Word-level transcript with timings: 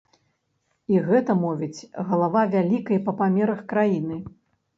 І 0.93 1.03
гэта 1.09 1.31
мовіць 1.41 1.87
галава 2.07 2.41
вялікай 2.55 3.01
па 3.11 3.15
памерах 3.21 3.63
краіны. 3.77 4.21